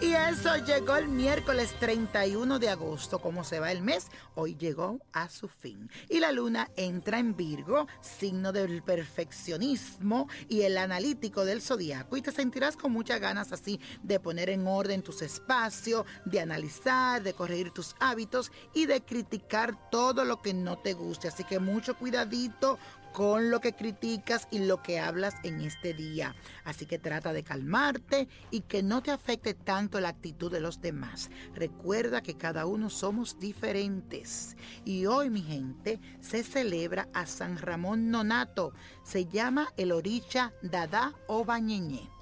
[0.00, 3.18] eso llegó el miércoles 31 de agosto.
[3.18, 5.90] Como se va el mes, hoy llegó a su fin.
[6.08, 12.16] Y la luna entra en Virgo, signo del perfeccionismo y el analítico del zodiaco.
[12.16, 17.22] Y te sentirás con muchas ganas así de poner en orden tus espacios, de analizar,
[17.22, 21.28] de corregir tus hábitos y de criticar todo lo que no te guste.
[21.28, 22.78] Así que mucho cuidadito
[23.16, 26.36] con lo que criticas y lo que hablas en este día.
[26.64, 30.82] Así que trata de calmarte y que no te afecte tanto la actitud de los
[30.82, 31.30] demás.
[31.54, 34.54] Recuerda que cada uno somos diferentes.
[34.84, 38.74] Y hoy, mi gente, se celebra a San Ramón Nonato.
[39.02, 42.15] Se llama el Oricha Dada o Bañeñe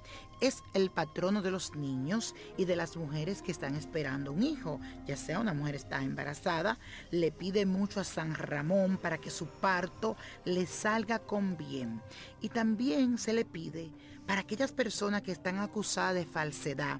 [0.47, 4.79] es el patrono de los niños y de las mujeres que están esperando un hijo.
[5.05, 6.77] Ya sea una mujer está embarazada,
[7.11, 12.01] le pide mucho a San Ramón para que su parto le salga con bien.
[12.41, 13.91] Y también se le pide
[14.25, 16.99] para aquellas personas que están acusadas de falsedad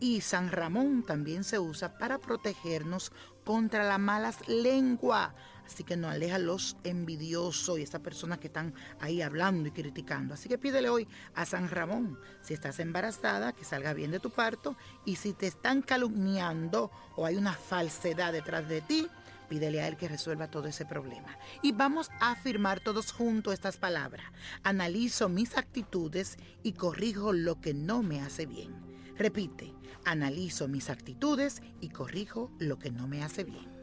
[0.00, 3.12] y San Ramón también se usa para protegernos
[3.44, 5.34] contra la malas lengua.
[5.68, 10.32] Así que no aleja los envidiosos y esas personas que están ahí hablando y criticando.
[10.32, 14.30] Así que pídele hoy a San Ramón, si estás embarazada, que salga bien de tu
[14.30, 14.76] parto.
[15.04, 19.08] Y si te están calumniando o hay una falsedad detrás de ti,
[19.50, 21.36] pídele a Él que resuelva todo ese problema.
[21.60, 24.24] Y vamos a afirmar todos juntos estas palabras.
[24.62, 28.74] Analizo mis actitudes y corrijo lo que no me hace bien.
[29.18, 29.74] Repite,
[30.06, 33.77] analizo mis actitudes y corrijo lo que no me hace bien.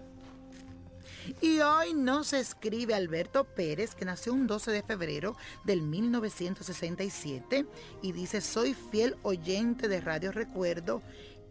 [1.41, 7.65] Y hoy nos escribe Alberto Pérez, que nació un 12 de febrero del 1967,
[8.01, 11.01] y dice, soy fiel oyente de Radio Recuerdo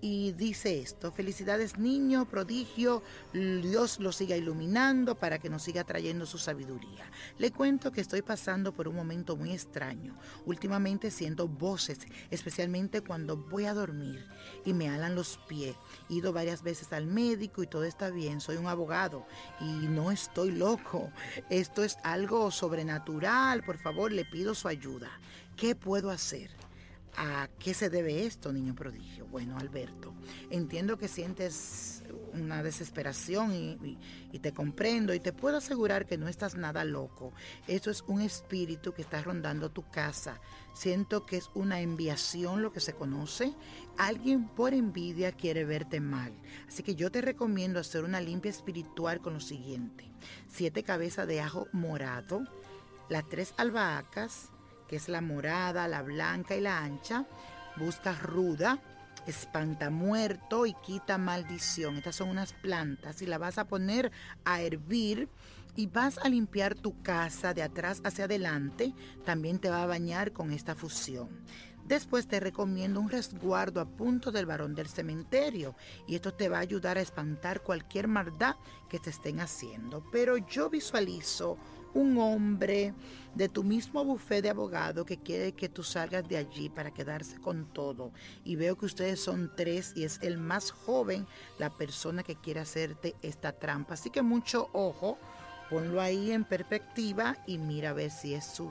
[0.01, 6.27] y dice esto, felicidades niño, prodigio, Dios lo siga iluminando para que nos siga trayendo
[6.27, 7.11] su sabiduría.
[7.39, 11.99] Le cuento que estoy pasando por un momento muy extraño, últimamente siento voces,
[12.31, 14.27] especialmente cuando voy a dormir
[14.65, 15.77] y me alan los pies.
[16.11, 19.27] He ido varias veces al médico y todo está bien, soy un abogado
[19.61, 21.11] y no estoy loco.
[21.51, 25.11] Esto es algo sobrenatural, por favor le pido su ayuda.
[25.57, 26.51] ¿Qué puedo hacer?
[27.17, 29.27] ¿A qué se debe esto, niño prodigio?
[29.27, 30.13] Bueno, Alberto,
[30.51, 32.03] entiendo que sientes
[32.33, 33.99] una desesperación y,
[34.39, 37.33] te comprendo y te puedo asegurar que no estás nada loco.
[37.69, 40.41] Esto es un espíritu que está rondando tu casa.
[40.75, 43.55] Siento que es una enviación lo que se conoce.
[43.97, 46.33] Alguien por envidia quiere verte mal.
[46.67, 50.11] Así que yo te recomiendo hacer una limpia espiritual con lo siguiente.
[50.49, 52.43] Siete cabezas de ajo morado,
[53.09, 54.51] las tres albahacas,
[54.89, 57.27] que es la morada, la blanca y la ancha.
[57.77, 58.81] Busca ruda,
[59.27, 61.97] espanta muerto y quita maldición.
[61.97, 64.13] Estas son unas plantas y la vas a poner
[64.45, 65.29] a hervir
[65.77, 68.95] y vas a limpiar tu casa de atrás hacia adelante.
[69.25, 71.29] También te va a bañar con esta fusión.
[71.87, 75.75] Después te recomiendo un resguardo a punto del varón del cementerio
[76.07, 78.57] y esto te va a ayudar a espantar cualquier maldad
[78.89, 80.03] que te estén haciendo.
[80.11, 81.59] Pero yo visualizo
[81.95, 82.93] un hombre
[83.35, 87.41] de tu mismo bufé de abogado que quiere que tú salgas de allí para quedarse
[87.41, 88.13] con todo.
[88.45, 91.27] Y veo que ustedes son tres y es el más joven
[91.59, 93.95] la persona que quiere hacerte esta trampa.
[93.95, 95.19] Así que mucho ojo,
[95.71, 98.71] ponlo ahí en perspectiva y mira a ver si es su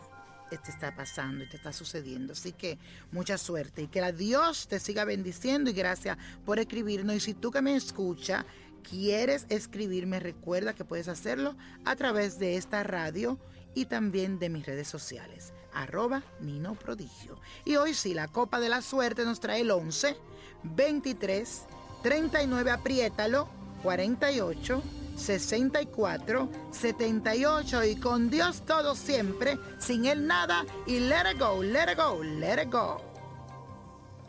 [0.58, 2.34] te está pasando y te está sucediendo.
[2.34, 2.78] Así que
[3.12, 7.16] mucha suerte y que la Dios te siga bendiciendo y gracias por escribirnos.
[7.16, 8.46] Y si tú que me escuchas
[8.84, 11.56] quieres escribirme, recuerda que puedes hacerlo
[11.86, 13.40] a través de esta radio
[13.74, 17.40] y también de mis redes sociales, arroba Nino Prodigio.
[17.66, 20.16] Y hoy sí, la copa de la suerte nos trae el 11,
[20.64, 21.62] 23,
[22.04, 23.50] 39, apriétalo,
[23.82, 24.84] 48,
[25.18, 31.92] 64, 78 y con Dios todo siempre, sin Él nada y let it go, let
[31.92, 33.12] it go, let it go.